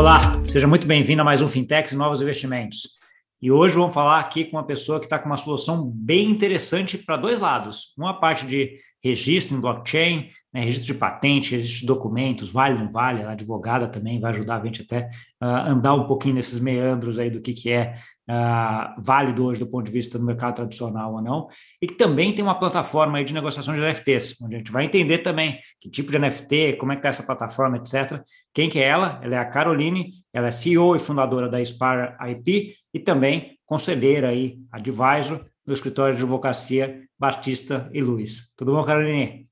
[0.00, 2.96] Olá, seja muito bem-vindo a mais um Fintechs e Novos Investimentos.
[3.40, 6.96] E hoje vamos falar aqui com uma pessoa que está com uma solução bem interessante
[6.96, 7.92] para dois lados.
[7.98, 12.80] Uma parte de registro em blockchain, né, registro de patente, registro de documentos, vale ou
[12.80, 15.10] não vale, a advogada também vai ajudar a gente até
[15.42, 17.94] uh, andar um pouquinho nesses meandros aí do que, que é
[18.28, 21.48] uh, válido hoje do ponto de vista do mercado tradicional ou não,
[21.80, 24.84] e que também tem uma plataforma aí de negociação de NFTs, onde a gente vai
[24.84, 28.22] entender também que tipo de NFT, como é que está essa plataforma, etc.
[28.52, 29.20] Quem que é ela?
[29.22, 34.28] Ela é a Caroline, ela é CEO e fundadora da Spar IP e também conselheira
[34.28, 38.52] aí, advisor do escritório de advocacia Batista e Luiz.
[38.56, 39.48] Tudo bom, Caroline?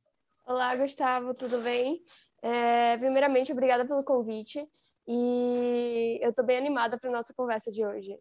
[0.47, 2.01] Olá, Gustavo, tudo bem?
[2.43, 4.67] É, primeiramente, obrigada pelo convite
[5.09, 8.15] e eu estou bem animada para a nossa conversa de hoje.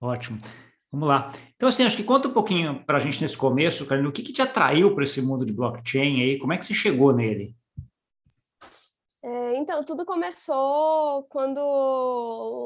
[0.00, 0.40] Ótimo.
[0.90, 1.30] Vamos lá.
[1.54, 4.22] Então, assim, acho que conta um pouquinho para a gente nesse começo, Carolina, o que,
[4.22, 6.38] que te atraiu para esse mundo de blockchain aí?
[6.38, 7.54] Como é que você chegou nele?
[9.22, 11.60] É, então, tudo começou quando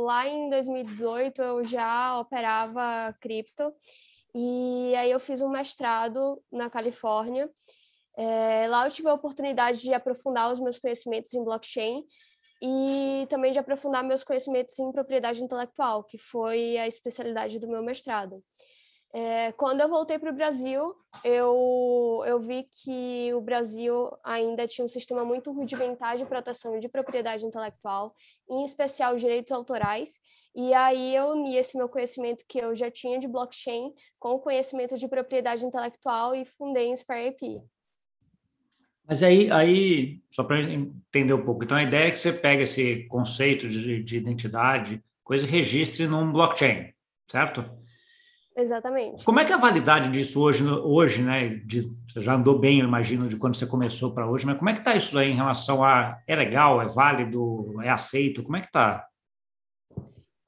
[0.04, 3.72] lá em 2018 eu já operava cripto
[4.34, 7.50] e aí eu fiz um mestrado na Califórnia.
[8.16, 12.04] É, lá eu tive a oportunidade de aprofundar os meus conhecimentos em blockchain
[12.62, 17.82] e também de aprofundar meus conhecimentos em propriedade intelectual, que foi a especialidade do meu
[17.82, 18.42] mestrado.
[19.12, 20.94] É, quando eu voltei para o Brasil,
[21.24, 26.88] eu, eu vi que o Brasil ainda tinha um sistema muito rudimentar de proteção de
[26.88, 28.14] propriedade intelectual,
[28.48, 30.20] em especial direitos autorais,
[30.54, 34.40] e aí eu uni esse meu conhecimento que eu já tinha de blockchain com o
[34.40, 37.62] conhecimento de propriedade intelectual e fundei o IP.
[39.10, 42.62] Mas aí, aí só para entender um pouco, então a ideia é que você pega
[42.62, 46.94] esse conceito de, de identidade, coisa e registre num blockchain,
[47.28, 47.68] certo?
[48.56, 49.24] Exatamente.
[49.24, 51.48] Como é que é a validade disso hoje, hoje, né?
[51.48, 54.70] De, você já andou bem, eu imagino, de quando você começou para hoje, mas como
[54.70, 58.44] é que está isso aí em relação a é legal, é válido, é aceito?
[58.44, 59.08] Como é que está?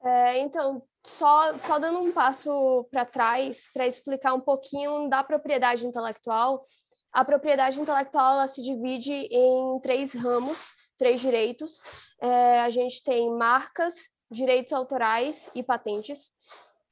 [0.01, 5.85] É, então, só, só dando um passo para trás para explicar um pouquinho da propriedade
[5.85, 6.65] intelectual,
[7.13, 11.79] a propriedade intelectual se divide em três ramos, três direitos.
[12.19, 16.31] É, a gente tem marcas, direitos autorais e patentes.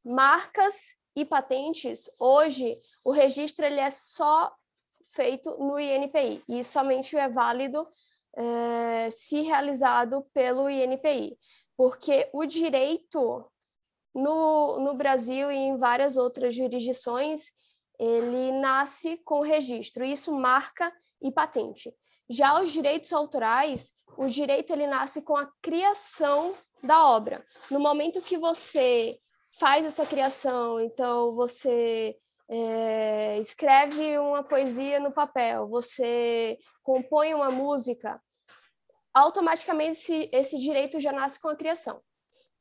[0.06, 4.54] Marcas e patentes, hoje, o registro ele é só
[5.14, 7.88] feito no INPI e somente é válido
[8.36, 11.38] é, se realizado pelo INPI,
[11.76, 13.46] porque o direito
[14.14, 17.52] no, no Brasil e em várias outras jurisdições,
[18.02, 20.92] ele nasce com registro, isso marca
[21.22, 21.94] e patente.
[22.28, 27.46] Já os direitos autorais, o direito ele nasce com a criação da obra.
[27.70, 29.20] No momento que você
[29.60, 32.18] faz essa criação, então você
[32.50, 38.20] é, escreve uma poesia no papel, você compõe uma música,
[39.14, 42.02] automaticamente esse, esse direito já nasce com a criação.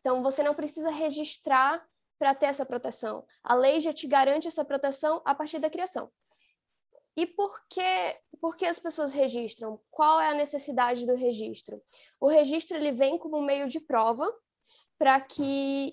[0.00, 1.82] Então você não precisa registrar
[2.20, 3.24] para ter essa proteção.
[3.42, 6.12] A lei já te garante essa proteção a partir da criação.
[7.16, 7.80] E por que,
[8.38, 9.80] por que as pessoas registram?
[9.90, 11.82] Qual é a necessidade do registro?
[12.20, 14.30] O registro ele vem como meio de prova
[14.98, 15.90] para que,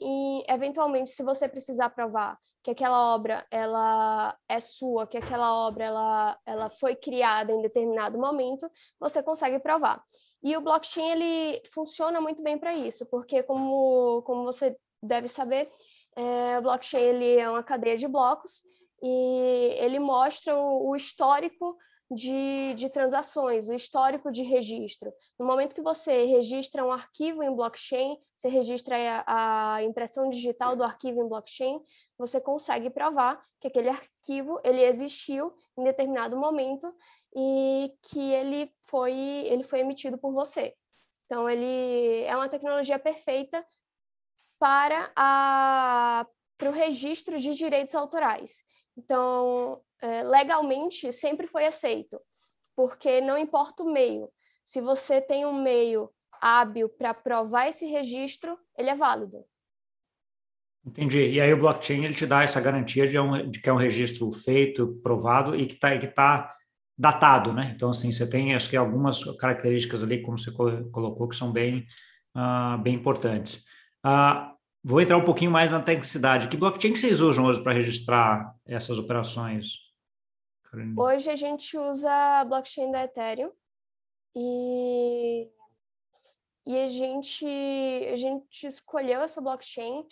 [0.50, 6.38] eventualmente, se você precisar provar que aquela obra ela é sua, que aquela obra ela,
[6.46, 10.04] ela foi criada em determinado momento, você consegue provar.
[10.44, 15.72] E o blockchain ele funciona muito bem para isso, porque como, como você deve saber,
[16.18, 18.64] é, blockchain ele é uma cadeia de blocos
[19.04, 21.78] e ele mostra o, o histórico
[22.10, 25.14] de, de, transações, o histórico de registro.
[25.38, 28.96] No momento que você registra um arquivo em blockchain, você registra
[29.28, 31.80] a, a, impressão digital do arquivo em blockchain,
[32.18, 36.92] você consegue provar que aquele arquivo ele existiu em determinado momento
[37.36, 40.74] e que ele foi, ele foi emitido por você.
[41.26, 43.64] Então, ele é uma tecnologia perfeita
[44.60, 46.26] para, a,
[46.58, 48.64] para o registro de direitos autorais.
[48.98, 52.20] Então, é, legalmente, sempre foi aceito,
[52.76, 54.30] porque não importa o meio.
[54.66, 56.10] Se você tem um meio
[56.42, 59.46] hábil para provar esse registro, ele é válido.
[60.86, 61.32] Entendi.
[61.32, 63.78] E aí o blockchain ele te dá essa garantia de, um, de que é um
[63.78, 66.56] registro feito, provado e que está tá
[66.98, 67.74] datado, né?
[67.76, 71.86] Então, assim, você tem, acho que algumas características ali, como você colocou, que são bem,
[72.36, 73.67] uh, bem importantes.
[74.08, 76.48] Uh, vou entrar um pouquinho mais na tecnicidade.
[76.48, 79.86] Que blockchain que vocês usam hoje para registrar essas operações?
[80.96, 82.10] Hoje a gente usa
[82.40, 83.52] a blockchain da Ethereum
[84.34, 85.50] e,
[86.66, 90.06] e a, gente, a gente escolheu essa blockchain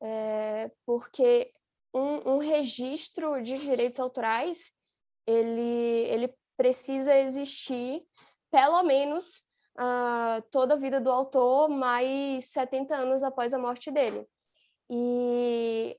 [0.00, 1.52] é, porque
[1.92, 4.72] um, um registro de direitos autorais
[5.26, 8.02] ele, ele precisa existir
[8.50, 9.44] pelo menos
[9.80, 14.26] uh, toda a vida do autor, mais 70 anos após a morte dele.
[14.90, 15.96] E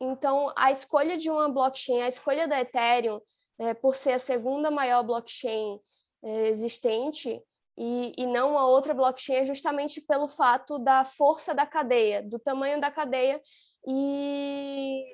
[0.00, 3.20] então a escolha de uma blockchain, a escolha da Ethereum,
[3.58, 5.80] é, por ser a segunda maior blockchain
[6.22, 7.42] é, existente,
[7.78, 12.38] e, e não a outra blockchain é justamente pelo fato da força da cadeia, do
[12.38, 13.40] tamanho da cadeia
[13.86, 15.04] e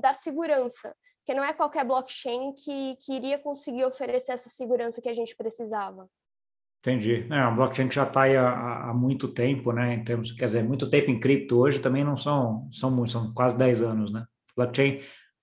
[0.00, 5.08] da segurança, porque não é qualquer blockchain que, que iria conseguir oferecer essa segurança que
[5.08, 6.08] a gente precisava.
[6.84, 7.26] Entendi.
[7.30, 9.94] É uma blockchain já está aí há, há, muito tempo, né?
[9.94, 13.32] Em termos, quer dizer, muito tempo em cripto hoje também não são, são muitos, são
[13.32, 14.26] quase 10 anos, né?
[14.54, 14.98] Blockchain,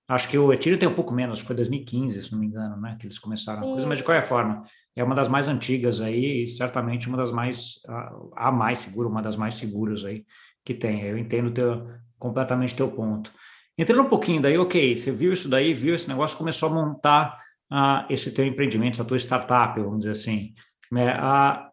[0.06, 2.96] acho que o Ethereum tem um pouco menos, foi 2015, se não me engano, né?
[3.00, 4.62] Que eles começaram a coisa, mas de qualquer forma,
[4.94, 9.08] é uma das mais antigas aí e certamente uma das mais, a, a mais segura,
[9.08, 10.24] uma das mais seguras aí
[10.64, 11.02] que tem.
[11.02, 11.88] Eu entendo teu,
[12.20, 13.32] completamente teu ponto.
[13.76, 17.40] Entrando um pouquinho daí, ok, você viu isso daí, viu esse negócio, começou a montar
[17.72, 20.54] uh, esse teu empreendimento, essa tua startup, vamos dizer assim.
[20.92, 21.16] Né?
[21.16, 21.72] Uh,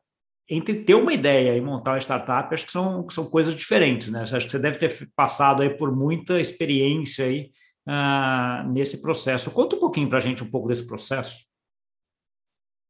[0.49, 4.23] entre ter uma ideia e montar uma startup, acho que são, são coisas diferentes, né?
[4.23, 7.51] Acho que você deve ter passado aí por muita experiência aí
[7.85, 9.51] uh, nesse processo.
[9.51, 11.45] Conta um pouquinho para a gente um pouco desse processo.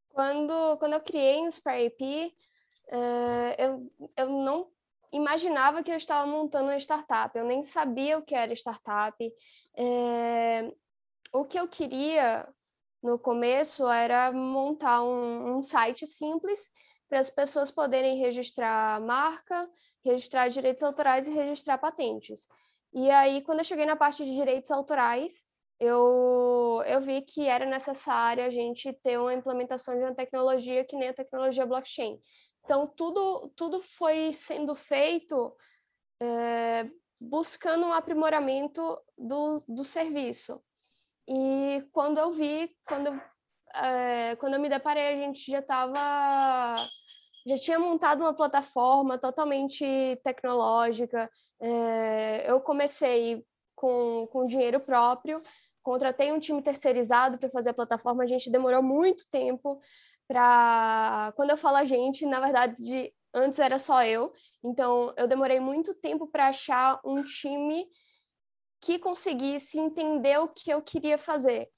[0.10, 2.34] Quando, quando eu criei o SpareIP,
[2.90, 4.68] uh, eu, eu não
[5.12, 9.18] imaginava que eu estava montando uma startup, eu nem sabia o que era startup.
[9.76, 10.72] É,
[11.34, 12.48] o que eu queria
[13.02, 16.70] no começo era montar um, um site simples
[17.08, 19.70] para as pessoas poderem registrar marca,
[20.06, 22.48] registrar direitos autorais e registrar patentes.
[22.94, 25.46] E aí, quando eu cheguei na parte de direitos autorais,
[25.80, 30.96] eu, eu vi que era necessário a gente ter uma implementação de uma tecnologia que
[30.96, 32.20] nem a tecnologia blockchain.
[32.64, 35.56] Então, tudo, tudo foi sendo feito
[36.22, 40.62] é, buscando um aprimoramento do, do serviço.
[41.30, 43.22] E quando eu vi, quando,
[43.76, 46.76] é, quando eu me deparei, a gente já estava.
[47.46, 49.86] Já tinha montado uma plataforma totalmente
[50.24, 51.30] tecnológica.
[51.62, 53.46] É, eu comecei
[53.76, 55.40] com, com dinheiro próprio,
[55.84, 58.24] contratei um time terceirizado para fazer a plataforma.
[58.24, 59.80] A gente demorou muito tempo
[60.28, 64.34] para quando eu falo a gente, na verdade, antes era só eu,
[64.64, 67.88] então eu demorei muito tempo para achar um time
[68.82, 71.70] que conseguisse entender o que eu queria fazer.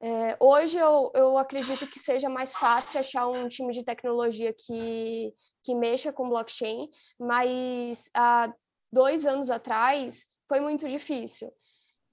[0.00, 5.32] É, hoje eu, eu acredito que seja mais fácil achar um time de tecnologia que,
[5.62, 8.52] que mexa com blockchain, mas há
[8.92, 11.52] dois anos atrás foi muito difícil.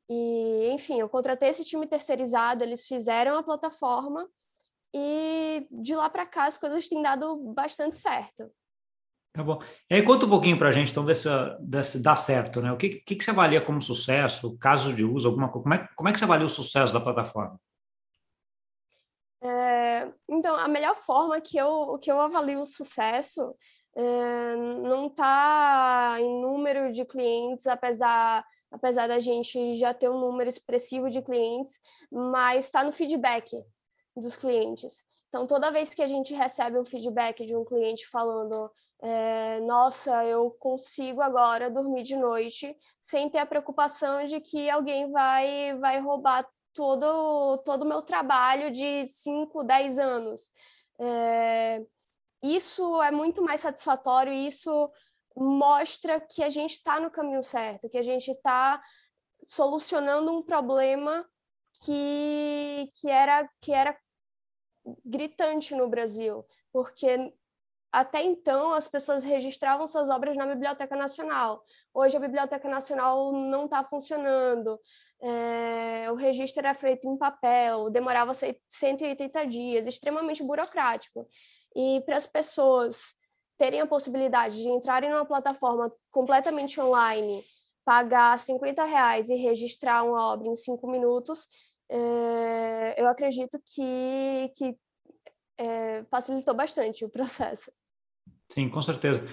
[0.08, 4.30] E, enfim, eu contratei esse time terceirizado, eles fizeram a plataforma
[4.94, 8.52] e de lá para cá as coisas têm dado bastante certo.
[9.40, 9.62] Tá bom.
[9.90, 11.30] E aí conta um pouquinho para a gente, então, desse,
[11.62, 12.74] desse dar certo, né?
[12.74, 15.64] O que, que, que você avalia como sucesso, casos de uso, alguma coisa?
[15.64, 17.58] Como é, como é que você avalia o sucesso da plataforma?
[19.42, 23.56] É, então, a melhor forma que eu, que eu avalio o sucesso
[23.96, 30.50] é, não está em número de clientes, apesar, apesar da gente já ter um número
[30.50, 31.80] expressivo de clientes,
[32.12, 33.58] mas está no feedback
[34.18, 35.08] dos clientes.
[35.30, 38.70] Então, toda vez que a gente recebe um feedback de um cliente falando,
[39.02, 45.10] é, nossa, eu consigo agora dormir de noite sem ter a preocupação de que alguém
[45.10, 50.52] vai, vai roubar todo todo o meu trabalho de 5, 10 anos.
[51.00, 51.82] É,
[52.44, 54.92] isso é muito mais satisfatório e isso
[55.36, 58.82] mostra que a gente está no caminho certo, que a gente está
[59.46, 61.26] solucionando um problema
[61.86, 63.98] que, que, era, que era
[65.06, 67.34] gritante no Brasil, porque
[67.92, 71.64] até então as pessoas registravam suas obras na Biblioteca Nacional.
[71.94, 74.80] Hoje a Biblioteca Nacional não está funcionando.
[75.22, 81.28] É, o registro era feito em papel, demorava 180 dias, extremamente burocrático.
[81.76, 83.16] E para as pessoas
[83.58, 87.44] terem a possibilidade de entrarem numa plataforma completamente online,
[87.84, 91.48] pagar 50 reais e registrar uma obra em cinco minutos,
[91.90, 94.78] é, eu acredito que, que
[95.58, 97.72] é, facilitou bastante o processo.
[98.50, 99.28] Sim, com certeza.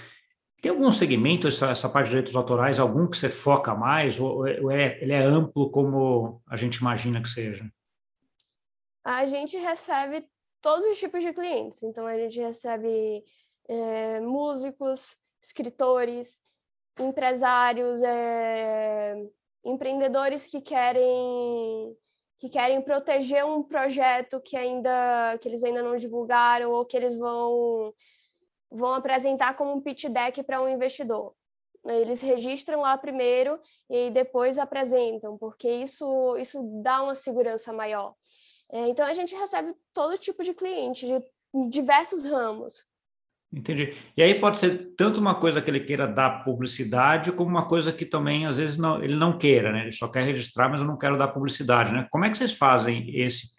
[0.60, 4.38] Tem algum segmento, essa, essa parte de direitos autorais, algum que você foca mais, ou,
[4.40, 7.70] ou é, ele é amplo como a gente imagina que seja?
[9.04, 10.26] A gente recebe
[10.60, 13.22] todos os tipos de clientes, então a gente recebe
[13.68, 16.42] é, músicos, escritores,
[16.98, 19.14] empresários, é,
[19.64, 21.96] empreendedores que querem
[22.38, 27.16] que querem proteger um projeto que ainda que eles ainda não divulgaram ou que eles
[27.16, 27.94] vão
[28.70, 31.34] vão apresentar como um pitch deck para um investidor.
[31.84, 38.14] Eles registram lá primeiro e depois apresentam, porque isso isso dá uma segurança maior.
[38.72, 41.22] É, então a gente recebe todo tipo de cliente de
[41.70, 42.84] diversos ramos.
[43.52, 43.94] Entendi.
[44.16, 47.92] E aí pode ser tanto uma coisa que ele queira dar publicidade, como uma coisa
[47.92, 49.82] que também, às vezes, não, ele não queira, né?
[49.82, 52.06] Ele só quer registrar, mas eu não quero dar publicidade, né?
[52.10, 53.54] Como é que vocês fazem esse...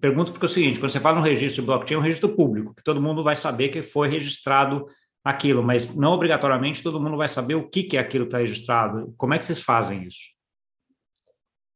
[0.00, 2.74] Pergunto porque é o seguinte, quando você fala no registro blockchain, é um registro público,
[2.74, 4.86] que todo mundo vai saber que foi registrado
[5.24, 8.38] aquilo, mas não obrigatoriamente todo mundo vai saber o que, que é aquilo que está
[8.38, 9.14] registrado.
[9.16, 10.30] Como é que vocês fazem isso?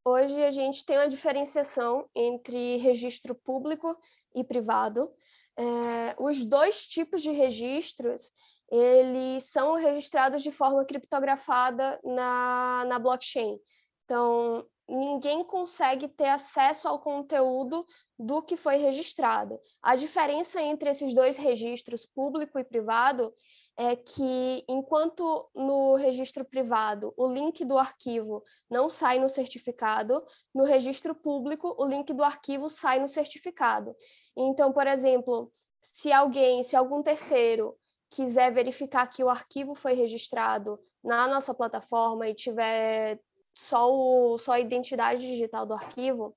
[0.03, 3.97] Hoje a gente tem uma diferenciação entre registro público
[4.35, 5.09] e privado.
[5.57, 8.31] É, os dois tipos de registros
[8.71, 13.59] eles são registrados de forma criptografada na, na blockchain.
[14.03, 17.85] Então, ninguém consegue ter acesso ao conteúdo
[18.17, 19.59] do que foi registrado.
[19.81, 23.33] A diferença entre esses dois registros, público e privado,
[23.77, 30.23] é que enquanto no registro privado o link do arquivo não sai no certificado,
[30.53, 33.93] no registro público o link do arquivo sai no certificado.
[34.35, 35.51] Então, por exemplo,
[35.81, 37.77] se alguém, se algum terceiro
[38.09, 43.19] quiser verificar que o arquivo foi registrado na nossa plataforma e tiver
[43.55, 46.35] só, o, só a identidade digital do arquivo,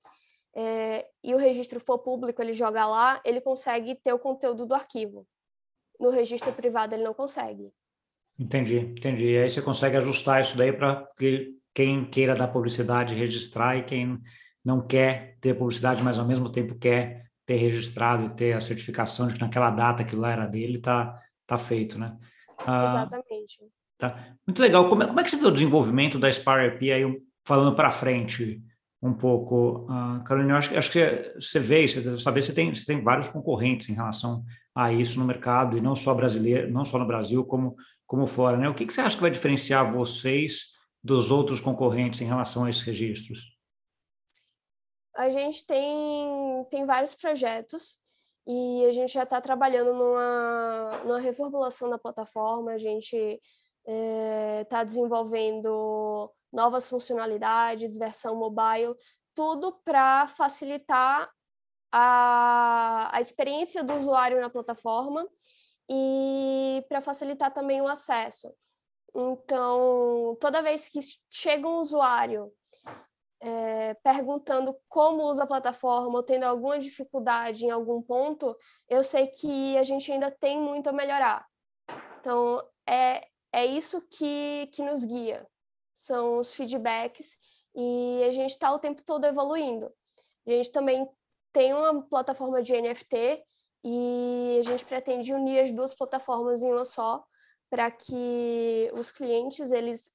[0.55, 4.75] é, e o registro for público, ele joga lá, ele consegue ter o conteúdo do
[4.75, 5.27] arquivo.
[6.01, 7.71] No registro privado, ele não consegue.
[8.39, 9.33] Entendi, entendi.
[9.33, 13.85] E aí você consegue ajustar isso daí para que quem queira dar publicidade registrar e
[13.85, 14.19] quem
[14.65, 19.27] não quer ter publicidade, mas ao mesmo tempo quer ter registrado e ter a certificação
[19.27, 22.17] de que naquela data que lá era dele está tá feito, né?
[22.67, 23.59] Ah, Exatamente.
[23.99, 24.37] Tá.
[24.47, 24.89] Muito legal.
[24.89, 28.63] Como é, como é que você vê o desenvolvimento da Spire aí falando para frente
[29.03, 29.87] um pouco?
[29.91, 33.03] Uh, Carolina, eu acho, acho que você vê, você deve saber, você tem, você tem
[33.03, 37.07] vários concorrentes em relação a isso no mercado, e não só brasileiro, não só no
[37.07, 37.75] Brasil, como,
[38.07, 38.57] como fora.
[38.57, 38.69] Né?
[38.69, 42.71] O que, que você acha que vai diferenciar vocês dos outros concorrentes em relação a
[42.71, 43.41] esses registros?
[45.17, 47.99] A gente tem, tem vários projetos
[48.47, 53.41] e a gente já está trabalhando numa, numa reformulação da plataforma, a gente
[53.89, 58.95] está eh, desenvolvendo novas funcionalidades, versão mobile,
[59.35, 61.31] tudo para facilitar
[61.93, 65.27] a, a experiência do usuário na plataforma
[65.89, 68.53] e para facilitar também o acesso.
[69.15, 72.53] Então, toda vez que chega um usuário
[73.41, 78.57] é, perguntando como usa a plataforma ou tendo alguma dificuldade em algum ponto,
[78.89, 81.47] eu sei que a gente ainda tem muito a melhorar.
[82.21, 85.47] Então, é, é isso que, que nos guia,
[85.95, 87.39] são os feedbacks,
[87.75, 89.91] e a gente está o tempo todo evoluindo.
[90.47, 91.09] A gente também
[91.53, 93.43] tem uma plataforma de NFT
[93.85, 97.25] e a gente pretende unir as duas plataformas em uma só,
[97.71, 100.11] para que os clientes, eles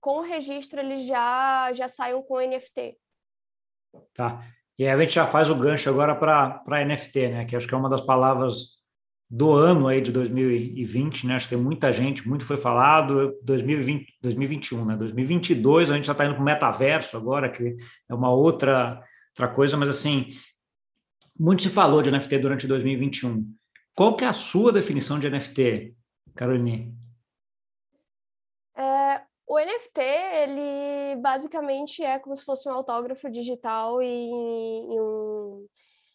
[0.00, 2.98] com o registro, eles já, já saiam com NFT.
[4.12, 4.44] Tá.
[4.78, 7.44] E aí a gente já faz o gancho agora para NFT, né?
[7.44, 8.81] Que acho que é uma das palavras
[9.34, 11.36] do ano aí de 2020, né?
[11.36, 14.94] Acho que tem muita gente, muito foi falado, 2020, 2021, né?
[14.94, 17.74] 2022 a gente já está indo para o metaverso agora, que
[18.10, 20.28] é uma outra, outra coisa, mas assim,
[21.38, 23.42] muito se falou de NFT durante 2021.
[23.96, 25.96] Qual que é a sua definição de NFT,
[26.36, 26.94] Caroline?
[28.76, 30.02] É, o NFT,
[30.42, 35.66] ele basicamente é como se fosse um autógrafo digital e, e um,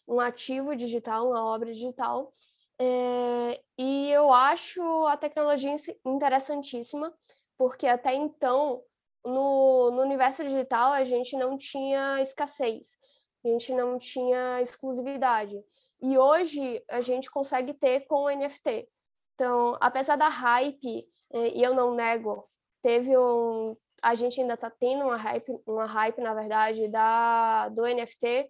[0.06, 2.32] um ativo digital, uma obra digital,
[2.80, 7.12] é, e eu acho a tecnologia interessantíssima,
[7.56, 8.82] porque até então,
[9.24, 12.96] no, no universo digital, a gente não tinha escassez,
[13.44, 15.60] a gente não tinha exclusividade.
[16.00, 18.88] E hoje a gente consegue ter com o NFT.
[19.34, 22.48] Então, apesar da hype, é, e eu não nego,
[22.80, 23.76] teve um.
[24.00, 28.48] A gente ainda está tendo uma hype, uma hype, na verdade, da, do NFT,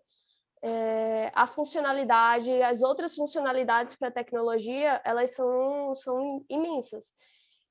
[0.63, 7.13] é, a funcionalidade, as outras funcionalidades para a tecnologia, elas são, são imensas.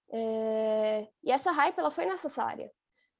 [0.09, 2.71] É, e essa hype ela foi necessária,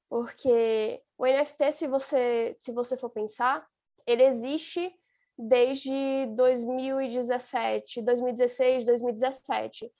[0.08, 3.66] porque o NFT, se você, se você for pensar,
[4.06, 4.90] ele existe
[5.36, 9.92] desde 2017, 2016, 2017.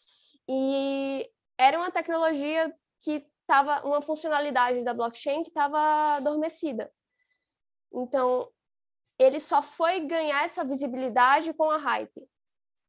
[0.49, 6.91] E era uma tecnologia que estava, uma funcionalidade da blockchain que estava adormecida.
[7.93, 8.49] Então,
[9.19, 12.23] ele só foi ganhar essa visibilidade com a hype.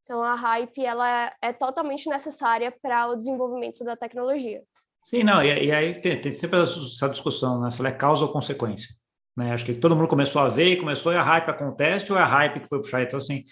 [0.04, 4.64] Então, a hype ela é, totalmente necessária para o desenvolvimento da tecnologia.
[5.06, 7.72] Sim, não, e, e aí tem, tem, sempre essa discussão, né?
[7.72, 8.90] se ela é causa ou consequência.
[9.38, 9.54] Né?
[9.54, 12.28] Acho que todo mundo começou a ver, começou e a hype acontece, ou é a
[12.28, 13.04] hype que foi puxar?
[13.04, 13.46] Então, assim,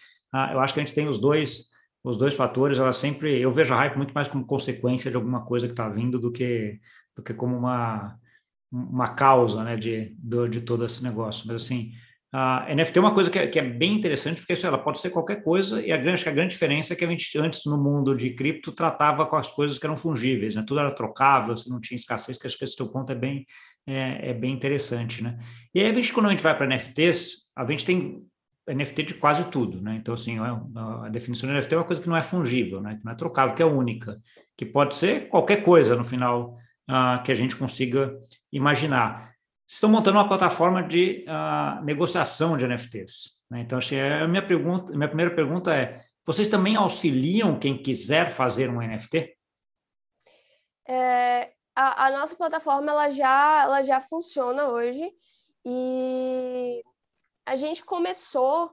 [0.51, 1.69] eu acho que a gente tem os dois,
[2.03, 5.45] os dois fatores, ela sempre, eu vejo a hype muito mais como consequência de alguma
[5.45, 6.79] coisa que está vindo do que,
[7.15, 8.19] do que como uma,
[8.71, 11.45] uma causa, né, de, de, de todo esse negócio.
[11.47, 11.91] Mas, assim,
[12.39, 14.99] a NFT é uma coisa que é, que é bem interessante, porque isso, ela pode
[14.99, 17.83] ser qualquer coisa, e a grande, a grande diferença é que a gente, antes, no
[17.83, 20.63] mundo de cripto, tratava com as coisas que eram fungíveis, né?
[20.65, 23.43] tudo era trocável, você não tinha escassez, que acho que esse teu ponto é bem,
[23.87, 25.23] é, é bem interessante.
[25.23, 25.39] Né?
[25.73, 28.23] E aí, a gente, quando a gente vai para NFTs, a gente tem
[28.69, 29.95] NFT de quase tudo, né?
[29.95, 32.97] Então, assim, a definição de NFT é uma coisa que não é fungível, né?
[32.97, 34.19] Que não é trocável, que é única,
[34.57, 38.13] que pode ser qualquer coisa no final uh, que a gente consiga
[38.51, 39.36] imaginar
[39.67, 43.43] estão montando uma plataforma de uh, negociação de NFTs.
[43.49, 43.61] Né?
[43.61, 48.69] Então, que a minha pergunta, minha primeira pergunta é: vocês também auxiliam quem quiser fazer
[48.69, 49.35] um NFT?
[50.87, 55.11] É, a, a, nossa plataforma ela já, ela já funciona hoje
[55.65, 56.81] e
[57.45, 58.71] a gente começou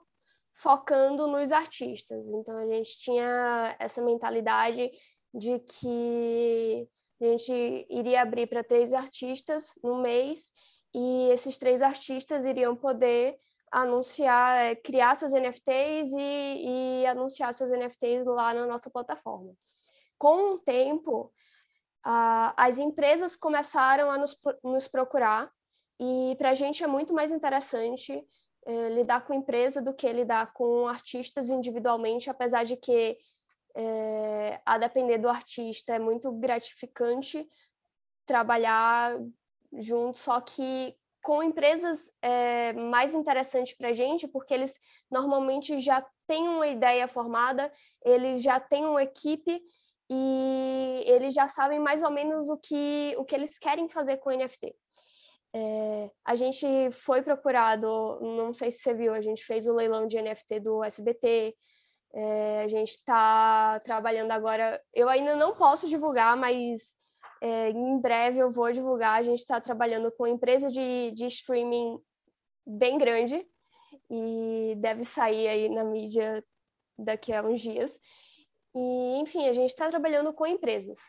[0.53, 2.25] focando nos artistas.
[2.29, 4.93] Então a gente tinha essa mentalidade
[5.33, 6.89] de que
[7.21, 10.53] a gente iria abrir para três artistas no mês
[10.95, 13.37] e esses três artistas iriam poder
[13.71, 19.53] anunciar, é, criar seus NFTs e, e anunciar seus NFTs lá na nossa plataforma.
[20.17, 21.33] Com o tempo,
[22.05, 25.51] as empresas começaram a nos, nos procurar
[26.01, 28.25] e para a gente é muito mais interessante
[28.67, 33.17] é, lidar com empresa do que lidar com artistas individualmente, apesar de que
[33.77, 37.47] é, a depender do artista é muito gratificante
[38.27, 39.19] trabalhar
[39.79, 44.79] junto, só que com empresas é mais interessante para a gente, porque eles
[45.11, 47.73] normalmente já têm uma ideia formada,
[48.05, 49.63] eles já têm uma equipe
[50.11, 54.29] e eles já sabem mais ou menos o que, o que eles querem fazer com
[54.29, 54.77] o NFT.
[55.57, 60.07] É, a gente foi procurado, não sei se você viu, a gente fez o leilão
[60.07, 61.57] de NFT do SBT,
[62.13, 66.97] é, a gente está trabalhando agora, eu ainda não posso divulgar, mas
[67.41, 69.21] é, em breve eu vou divulgar.
[69.21, 71.99] A gente está trabalhando com uma empresa de, de streaming
[72.67, 73.47] bem grande
[74.11, 76.45] e deve sair aí na mídia
[76.99, 77.99] daqui a uns dias.
[78.75, 81.01] E, enfim, a gente está trabalhando com empresas.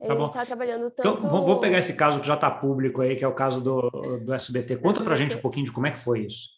[0.00, 1.26] A tá gente está trabalhando então, tanto...
[1.26, 3.88] Então, vou pegar esse caso que já está público aí, que é o caso do,
[4.18, 4.78] do SBT.
[4.78, 6.48] Conta para a gente um pouquinho de como é que foi isso.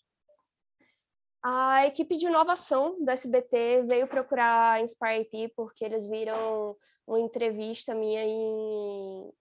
[1.42, 6.74] A equipe de inovação do SBT veio procurar a Inspire IP porque eles viram
[7.06, 9.32] uma entrevista minha em,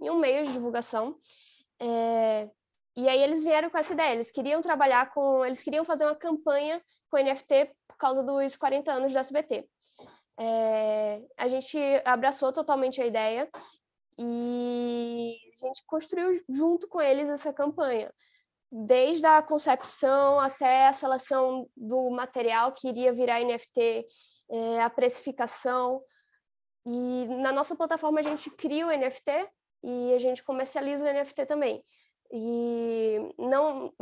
[0.00, 1.18] em um meio de divulgação.
[1.80, 2.48] É,
[2.96, 6.14] e aí eles vieram com essa ideia, eles queriam trabalhar com, eles queriam fazer uma
[6.14, 9.66] campanha com NFT por causa dos 40 anos do SBT.
[10.38, 13.48] É, a gente abraçou totalmente a ideia
[14.18, 18.12] e a gente construiu junto com eles essa campanha,
[18.70, 24.06] desde a concepção até a seleção do material que iria virar NFT,
[24.50, 26.02] é, a precificação,
[26.84, 29.30] e na nossa plataforma a gente cria o NFT
[29.84, 31.82] e a gente comercializa o NFT também.
[32.32, 33.92] E não,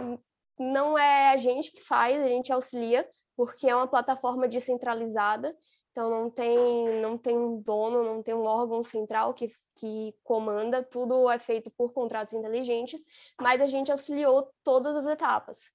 [0.58, 5.54] não é a gente que faz, a gente auxilia, porque é uma plataforma descentralizada,
[5.90, 10.82] então não tem, não tem um dono, não tem um órgão central que, que comanda,
[10.82, 13.04] tudo é feito por contratos inteligentes,
[13.40, 15.72] mas a gente auxiliou todas as etapas.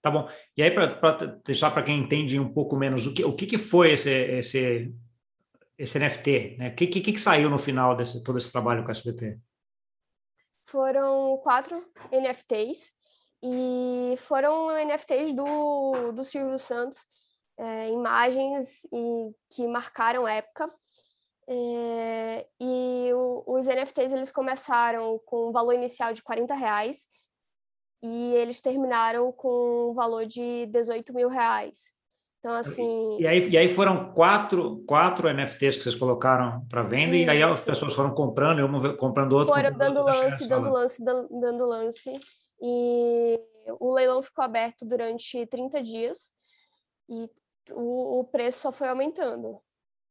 [0.00, 0.28] Tá bom.
[0.56, 1.12] E aí, para
[1.44, 4.94] deixar para quem entende um pouco menos, o que, o que, que foi esse, esse
[5.78, 6.56] esse NFT?
[6.58, 6.68] Né?
[6.68, 9.38] O que, que, que saiu no final desse todo esse trabalho com a SBT?
[10.66, 11.76] Foram quatro
[12.12, 12.94] NFTs
[13.42, 17.06] e foram NFTs do, do Silvio Santos,
[17.56, 20.68] é, imagens e, que marcaram época.
[21.50, 27.06] É, e o, os NFTs eles começaram com um valor inicial de 40 reais
[28.02, 31.94] e eles terminaram com um valor de 18 mil reais.
[32.48, 33.20] Então, assim.
[33.20, 37.26] E aí, e aí foram quatro, quatro NFTs que vocês colocaram para venda, Isso.
[37.26, 39.54] e aí as pessoas foram comprando, eu comprando outro.
[39.54, 42.20] Foram comprando dando outro, lance, dando lance, dando, dando lance.
[42.62, 43.38] E
[43.78, 46.32] o leilão ficou aberto durante 30 dias
[47.06, 47.28] e
[47.72, 49.60] o, o preço só foi aumentando.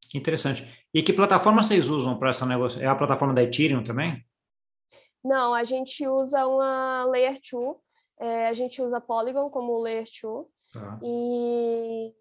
[0.08, 0.63] Que interessante.
[0.93, 2.80] E que plataforma vocês usam para essa negócio?
[2.80, 4.23] É a plataforma da Ethereum também?
[5.23, 7.76] Não, a gente usa uma Layer 2,
[8.19, 10.45] é, a gente usa Polygon como Layer 2.
[10.71, 11.00] Tá.
[11.02, 12.13] E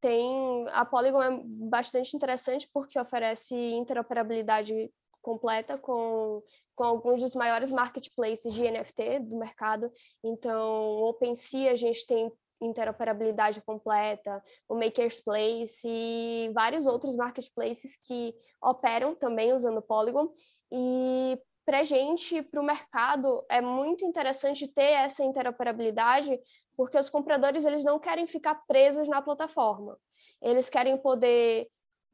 [0.00, 4.90] tem a Polygon é bastante interessante porque oferece interoperabilidade
[5.22, 6.42] completa com,
[6.74, 9.90] com alguns dos maiores marketplaces de NFT do mercado.
[10.22, 12.30] Então, OpenSea a gente tem
[12.60, 20.32] interoperabilidade completa, o Maker's Place e vários outros marketplaces que operam também usando Polygon.
[20.70, 26.38] E para a gente, para o mercado, é muito interessante ter essa interoperabilidade,
[26.76, 29.98] porque os compradores eles não querem ficar presos na plataforma.
[30.42, 31.68] Eles querem poder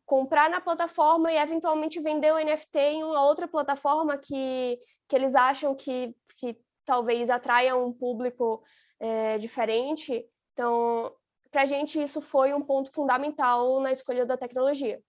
[0.07, 5.35] comprar na plataforma e eventualmente vender o NFT em uma outra plataforma que, que eles
[5.35, 8.63] acham que, que talvez atraia um público
[9.01, 10.25] é, diferente.
[10.53, 11.13] Então,
[11.51, 15.03] para a gente, isso foi um ponto fundamental na escolha da tecnologia.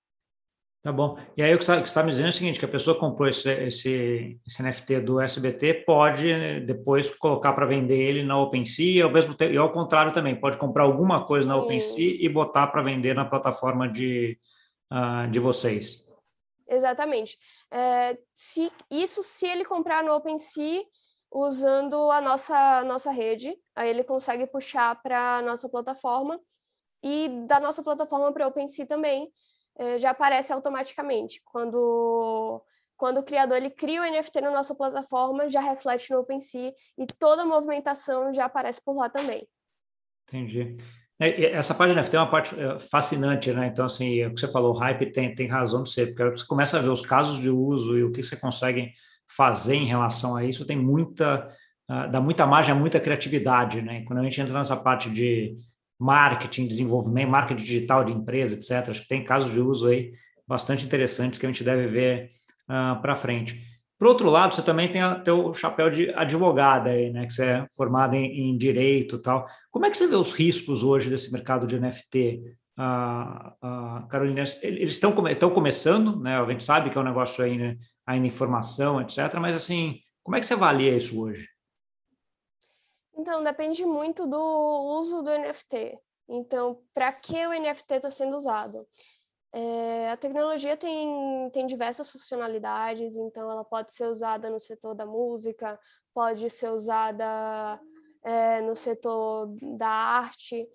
[0.83, 1.17] Tá bom.
[1.37, 3.29] E aí o que você está me dizendo é o seguinte, que a pessoa comprou
[3.29, 8.97] esse, esse, esse NFT do SBT pode né, depois colocar para vender ele na OpenSea
[8.97, 12.27] e ao, mesmo tempo, e ao contrário também, pode comprar alguma coisa na OpenSea e
[12.27, 14.37] botar para vender na plataforma de,
[14.91, 16.05] uh, de vocês.
[16.67, 17.37] Exatamente.
[17.71, 20.83] É, se, isso se ele comprar no OpenSea
[21.31, 26.37] usando a nossa, nossa rede, aí ele consegue puxar para a nossa plataforma
[27.01, 29.31] e da nossa plataforma para a OpenSea também,
[29.97, 31.41] já aparece automaticamente.
[31.45, 32.61] Quando,
[32.95, 37.05] quando o criador ele cria o NFT na nossa plataforma, já reflete no OpenSea e
[37.19, 39.47] toda a movimentação já aparece por lá também.
[40.27, 40.75] Entendi.
[41.19, 43.67] É, essa parte NFT é uma parte é, fascinante, né?
[43.67, 46.45] Então, assim, o que você falou, o hype tem, tem razão de ser, porque você
[46.45, 48.91] começa a ver os casos de uso e o que você consegue
[49.27, 51.47] fazer em relação a isso, tem muita,
[51.89, 54.03] uh, dá muita margem muita criatividade, né?
[54.05, 55.55] Quando a gente entra nessa parte de
[55.99, 58.89] marketing, desenvolvimento, marketing digital de empresa, etc.
[58.89, 60.11] Acho que tem casos de uso aí
[60.47, 62.29] bastante interessantes que a gente deve ver
[62.69, 63.61] uh, para frente.
[63.97, 65.01] Por outro lado, você também tem
[65.31, 67.25] o chapéu de advogada aí, né?
[67.25, 69.45] Que você é formada em, em direito e tal.
[69.71, 72.41] Como é que você vê os riscos hoje desse mercado de NFT?
[72.77, 76.37] Uh, uh, Carolina, eles estão come, começando, né?
[76.37, 77.77] A gente sabe que é um negócio aí, né?
[78.05, 79.35] ainda em formação, etc.
[79.39, 81.47] Mas assim, como é que você avalia isso hoje?
[83.15, 84.39] Então, depende muito do
[84.99, 85.99] uso do NFT.
[86.27, 88.87] Então, para que o NFT está sendo usado?
[89.55, 95.05] É, a tecnologia tem, tem diversas funcionalidades, então ela pode ser usada no setor da
[95.05, 95.79] música,
[96.11, 97.79] pode ser usada
[98.23, 100.67] é, no setor da arte.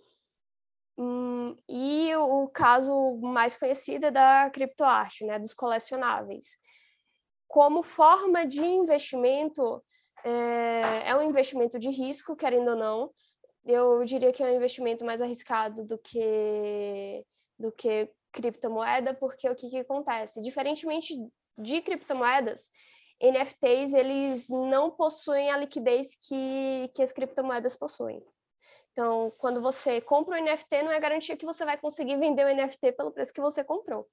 [0.97, 6.57] Hum, e o, caso mais conhecido é da criptoarte, né, dos colecionáveis.
[7.49, 9.83] Como forma de investimento,
[10.25, 13.11] é, é um investimento de risco, querendo ou não.
[13.65, 17.25] Eu diria que é um investimento mais arriscado do que,
[17.59, 20.41] do que criptomoeda, porque o que, que acontece?
[20.41, 21.15] Diferentemente
[21.57, 22.71] de criptomoedas,
[23.21, 28.25] NFTs eles não possuem a liquidez que, que as criptomoedas possuem.
[28.93, 32.55] Então, quando você compra um NFT, não é garantia que você vai conseguir vender o
[32.55, 34.09] NFT pelo preço que você comprou.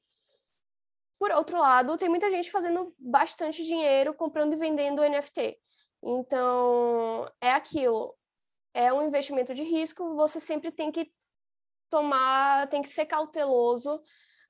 [1.18, 5.58] Por outro lado, tem muita gente fazendo bastante dinheiro comprando e vendendo NFT.
[6.04, 8.16] Então, é aquilo.
[8.74, 11.12] É um investimento de risco, você sempre tem que
[11.90, 14.02] tomar, tem que ser cauteloso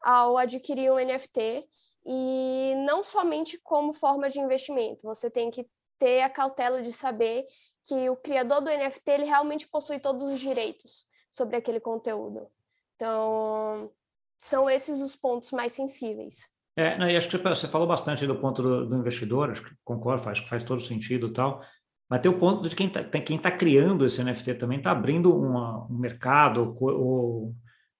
[0.01, 1.67] ao adquirir um NFT
[2.05, 5.03] e não somente como forma de investimento.
[5.03, 7.45] Você tem que ter a cautela de saber
[7.83, 12.49] que o criador do NFT ele realmente possui todos os direitos sobre aquele conteúdo.
[12.95, 13.91] Então,
[14.39, 16.49] são esses os pontos mais sensíveis.
[16.75, 20.21] É, não, acho que você falou bastante do ponto do, do investidor, acho que concordo,
[20.21, 21.61] faz, faz todo sentido tal,
[22.09, 25.33] mas tem o ponto de quem está quem tá criando esse NFT também está abrindo
[25.33, 27.55] uma, um mercado ou,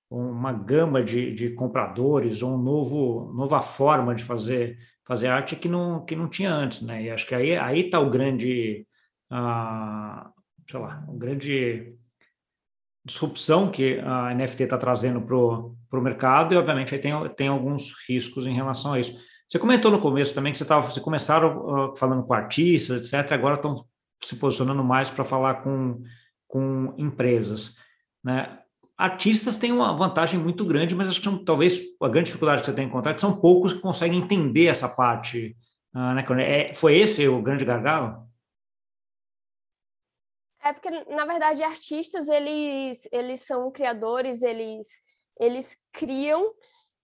[0.10, 5.56] ou uma gama de, de, compradores ou um novo, nova forma de fazer, fazer arte
[5.56, 7.04] que não, que não tinha antes, né?
[7.04, 8.86] E acho que aí está o grande,
[9.30, 10.30] ah,
[10.70, 11.96] sei lá, o grande
[13.06, 17.94] disrupção que a NFT está trazendo para o mercado e, obviamente, aí tem, tem alguns
[18.10, 19.15] riscos em relação a isso.
[19.48, 23.32] Você comentou no começo também que você, tava, você começaram uh, falando com artistas, etc.,
[23.34, 23.86] agora estão
[24.24, 26.02] se posicionando mais para falar com,
[26.48, 27.76] com empresas.
[28.24, 28.58] Né?
[28.98, 32.65] Artistas têm uma vantagem muito grande, mas acho que são, talvez a grande dificuldade que
[32.65, 35.56] você tem encontrado são poucos que conseguem entender essa parte.
[35.94, 36.26] Uh, né?
[36.41, 38.26] É, foi esse o grande gargalo?
[40.65, 44.88] É porque, na verdade, artistas, eles, eles são criadores, eles,
[45.39, 46.51] eles criam,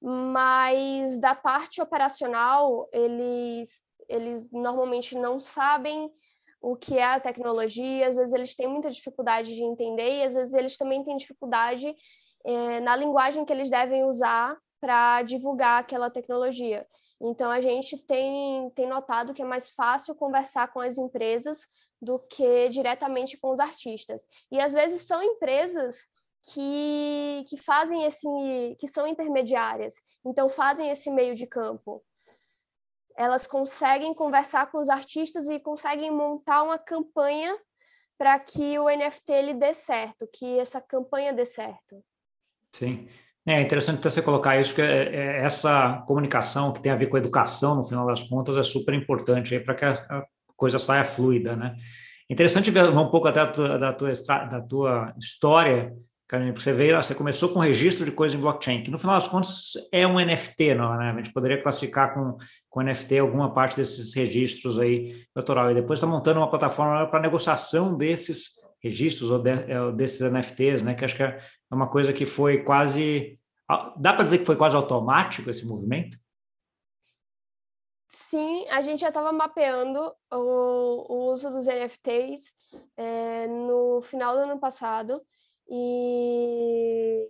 [0.02, 6.12] mas da parte operacional, eles, eles normalmente não sabem
[6.60, 10.34] o que é a tecnologia, às vezes eles têm muita dificuldade de entender e às
[10.34, 11.96] vezes eles também têm dificuldade
[12.44, 16.88] é, na linguagem que eles devem usar para divulgar aquela tecnologia.
[17.22, 21.68] Então, a gente tem, tem notado que é mais fácil conversar com as empresas
[22.02, 24.28] do que diretamente com os artistas.
[24.52, 26.10] E às vezes são empresas
[26.52, 28.28] que, que fazem esse,
[28.80, 32.04] que são intermediárias, então fazem esse meio de campo.
[33.16, 37.56] Elas conseguem conversar com os artistas e conseguem montar uma campanha
[38.18, 42.04] para que o NFT ele dê certo, que essa campanha dê certo.
[42.72, 43.08] Sim.
[43.46, 47.18] É interessante você colocar isso, que é, é, essa comunicação que tem a ver com
[47.18, 50.26] a educação, no final das contas, é super importante para que a,
[50.62, 51.76] coisa saia fluida, né?
[52.30, 55.92] Interessante ver um pouco até da tua, da tua, história,
[56.28, 59.16] Carolina, porque você veio, você começou com registro de coisa em blockchain, que no final
[59.16, 61.10] das contas é um NFT, não, né?
[61.10, 62.38] A gente poderia classificar com,
[62.70, 67.20] com NFT alguma parte desses registros aí doutoral, e depois está montando uma plataforma para
[67.20, 68.52] negociação desses
[68.84, 70.94] registros ou, de, é, desses NFTs, né?
[70.94, 71.40] Que acho que é
[71.72, 73.40] uma coisa que foi quase.
[73.98, 76.18] Dá para dizer que foi quase automático esse movimento?
[78.14, 80.00] Sim, a gente já estava mapeando
[80.32, 80.36] o,
[81.14, 82.54] o, uso dos NFTs
[82.98, 85.22] é, no final do ano passado
[85.70, 87.30] e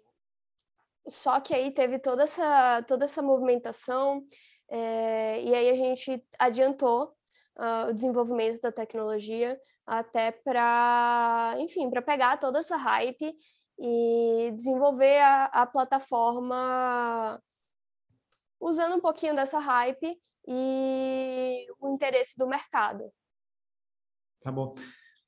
[1.07, 4.25] só que aí teve toda essa toda essa movimentação
[4.69, 7.13] é, e aí a gente adiantou
[7.57, 13.35] uh, o desenvolvimento da tecnologia até para, enfim, para pegar toda essa hype
[13.77, 17.41] e desenvolver a, a plataforma
[18.59, 20.17] usando um pouquinho dessa hype
[20.47, 23.03] e o interesse do mercado.
[24.43, 24.73] Tá bom.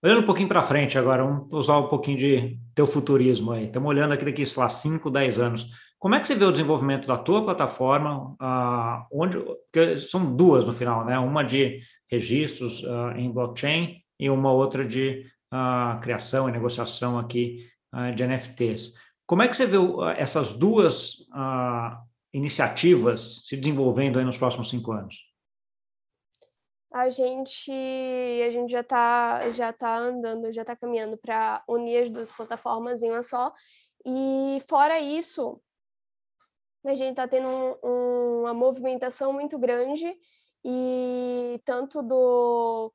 [0.04, 3.68] Olhando um pouquinho para frente agora, vamos usar um pouquinho de teu futurismo aí.
[3.68, 5.72] Estamos olhando aqui daqui, sei lá, 5, 10 anos.
[5.98, 8.36] Como é que você vê o desenvolvimento da tua plataforma?
[8.38, 9.38] Ah, onde,
[10.10, 11.18] são duas no final, né?
[11.18, 11.80] Uma de
[12.12, 18.26] registros ah, em blockchain e uma outra de ah, criação e negociação aqui ah, de
[18.28, 18.94] NFTs.
[19.26, 21.26] Como é que você vê ah, essas duas
[22.34, 25.32] iniciativas se desenvolvendo aí nos próximos cinco anos?
[26.92, 32.10] A gente, a gente já está já tá andando, já está caminhando para unir as
[32.10, 33.52] duas plataformas em uma só.
[34.06, 35.60] E fora isso,
[36.86, 40.14] a gente está tendo um, uma movimentação muito grande
[40.64, 42.94] e tanto do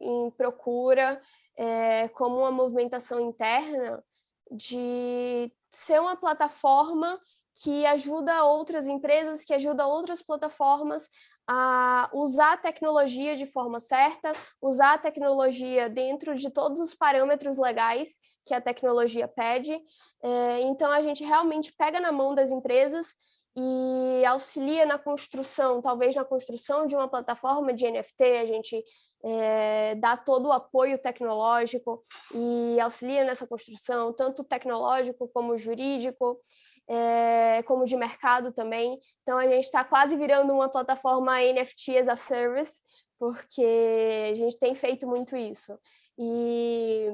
[0.00, 1.20] em procura
[1.56, 4.02] é, como uma movimentação interna
[4.50, 7.20] de ser uma plataforma
[7.62, 11.08] que ajuda outras empresas, que ajuda outras plataformas
[11.46, 17.58] a usar a tecnologia de forma certa, usar a tecnologia dentro de todos os parâmetros
[17.58, 19.78] legais que a tecnologia pede.
[20.22, 23.14] É, então, a gente realmente pega na mão das empresas
[23.56, 28.84] e auxilia na construção, talvez na construção de uma plataforma de NFT, a gente
[29.24, 36.40] é, dá todo o apoio tecnológico e auxilia nessa construção, tanto tecnológico como jurídico,
[36.88, 38.98] é, como de mercado também.
[39.22, 42.82] Então, a gente está quase virando uma plataforma NFT as a service,
[43.18, 45.78] porque a gente tem feito muito isso.
[46.18, 47.08] E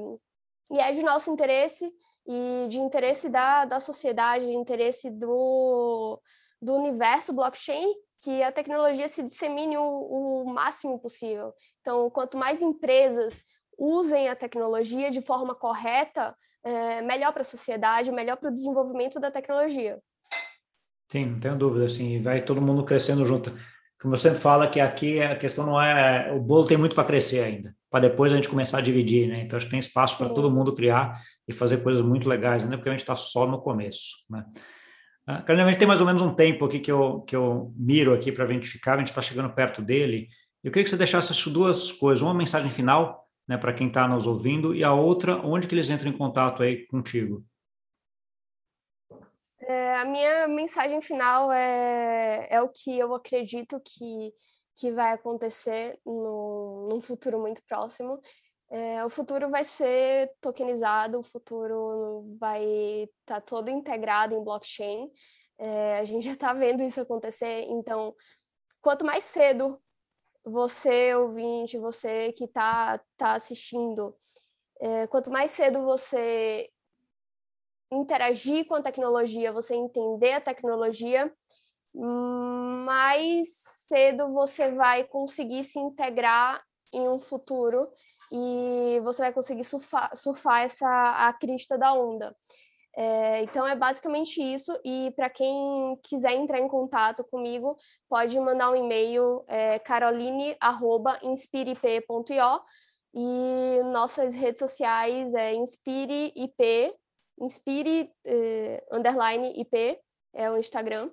[0.71, 1.91] e é de nosso interesse
[2.27, 6.19] e de interesse da, da sociedade, de interesse do,
[6.61, 11.53] do universo blockchain, que a tecnologia se dissemine o, o máximo possível.
[11.81, 13.43] Então, quanto mais empresas
[13.77, 16.35] usem a tecnologia de forma correta,
[16.65, 19.99] é melhor para a sociedade, melhor para o desenvolvimento da tecnologia.
[21.11, 23.51] Sim, não tenho dúvida, assim, vai todo mundo crescendo junto.
[24.01, 26.33] Como eu sempre falo, que aqui a questão não é.
[26.33, 29.43] O bolo tem muito para crescer ainda para depois a gente começar a dividir, né?
[29.43, 32.75] Então acho que tem espaço para todo mundo criar e fazer coisas muito legais, né?
[32.75, 34.43] Porque a gente está só no começo, né?
[35.25, 38.13] Carolina, a gente tem mais ou menos um tempo aqui que eu, que eu miro
[38.13, 40.27] aqui para identificar, a gente está chegando perto dele.
[40.61, 44.25] Eu queria que você deixasse duas coisas, uma mensagem final, né, para quem está nos
[44.25, 47.43] ouvindo, e a outra, onde que eles entram em contato aí contigo?
[49.59, 54.33] É, a minha mensagem final é, é o que eu acredito que
[54.75, 58.19] que vai acontecer no, num futuro muito próximo.
[58.69, 62.63] É, o futuro vai ser tokenizado, o futuro vai
[63.03, 65.09] estar tá todo integrado em blockchain.
[65.57, 68.13] É, a gente já está vendo isso acontecer, então,
[68.81, 69.79] quanto mais cedo
[70.45, 74.15] você, ouvinte, você que está tá assistindo,
[74.79, 76.69] é, quanto mais cedo você
[77.91, 81.33] interagir com a tecnologia, você entender a tecnologia,
[81.93, 83.47] mais
[83.87, 87.89] cedo você vai conseguir se integrar em um futuro
[88.31, 90.87] e você vai conseguir surfar, surfar essa
[91.27, 92.35] a crista da onda.
[92.97, 94.71] É, então é basicamente isso.
[94.83, 97.77] E para quem quiser entrar em contato comigo,
[98.09, 102.61] pode mandar um e-mail é, caroline@inspireip.io
[103.15, 106.93] e nossas redes sociais é inspireip,
[107.39, 109.97] inspire eh, underline ip
[110.33, 111.09] é o Instagram.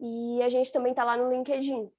[0.00, 1.90] E a gente também está lá no LinkedIn.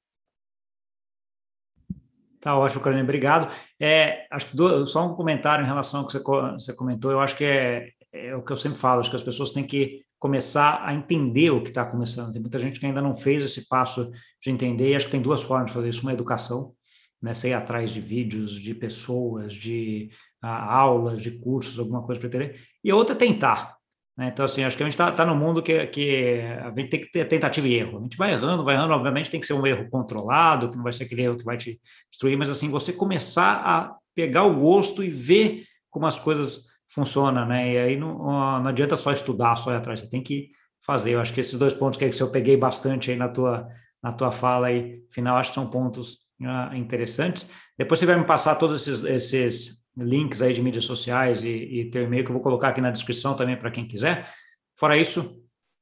[2.40, 3.54] Tá ótimo, Carolina, obrigado.
[3.80, 7.20] É, acho que do, só um comentário em relação ao que você, você comentou, eu
[7.20, 10.04] acho que é, é, o que eu sempre falo, acho que as pessoas têm que
[10.18, 12.34] começar a entender o que está começando.
[12.34, 15.22] Tem muita gente que ainda não fez esse passo de entender, e acho que tem
[15.22, 16.02] duas formas de fazer isso.
[16.02, 16.74] Uma é educação,
[17.22, 20.10] né, você ir atrás de vídeos, de pessoas, de
[20.44, 23.78] uh, aulas, de cursos, alguma coisa para entender, e a outra é tentar.
[24.18, 24.28] Né?
[24.34, 27.00] Então, assim, acho que a gente está tá no mundo que, que a gente tem
[27.00, 28.00] que ter tentativa e erro.
[28.00, 30.84] A gente vai errando, vai errando, obviamente tem que ser um erro controlado, que não
[30.84, 31.80] vai ser aquele erro que vai te
[32.12, 37.46] destruir, mas assim, você começar a pegar o gosto e ver como as coisas funcionam,
[37.46, 37.74] né?
[37.74, 40.50] E aí não, não adianta só estudar, só ir atrás, você tem que
[40.86, 41.12] fazer.
[41.12, 43.68] Eu acho que esses dois pontos que eu peguei bastante aí na tua,
[44.02, 47.52] na tua fala aí, final, acho que são pontos uh, interessantes.
[47.78, 51.90] Depois você vai me passar todos esses, esses links aí de mídias sociais e, e
[51.90, 54.30] teu e-mail que eu vou colocar aqui na descrição também para quem quiser.
[54.78, 55.42] Fora isso,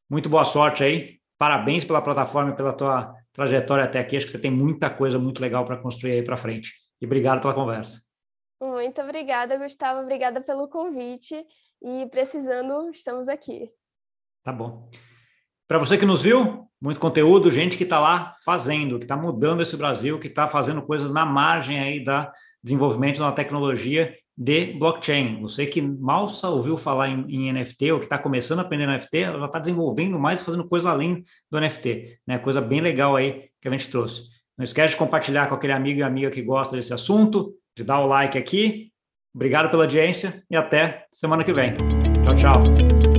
[0.09, 1.17] muito boa sorte aí.
[1.37, 4.17] Parabéns pela plataforma e pela tua trajetória até aqui.
[4.17, 6.73] Acho que você tem muita coisa muito legal para construir aí para frente.
[6.99, 8.06] E obrigado pela conversa.
[8.59, 10.01] Muito obrigada, Gustavo.
[10.01, 11.45] Obrigada pelo convite.
[11.81, 13.69] E precisando, estamos aqui.
[14.43, 14.89] Tá bom.
[15.67, 19.61] Para você que nos viu, muito conteúdo, gente que está lá fazendo, que está mudando
[19.61, 22.31] esse Brasil, que está fazendo coisas na margem aí da
[22.63, 25.41] desenvolvimento da tecnologia de blockchain.
[25.41, 29.17] Você que mal ouviu falar em, em NFT ou que está começando a aprender NFT,
[29.17, 32.37] ela está desenvolvendo mais, fazendo coisa além do NFT, né?
[32.37, 34.29] Coisa bem legal aí que a gente trouxe.
[34.57, 37.99] Não esquece de compartilhar com aquele amigo e amiga que gosta desse assunto, de dar
[37.99, 38.91] o like aqui.
[39.33, 41.75] Obrigado pela audiência e até semana que vem.
[42.23, 43.16] Tchau, tchau.